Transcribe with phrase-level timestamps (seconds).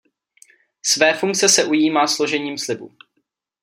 [0.83, 2.91] Své funkce se ujímá složením slibu.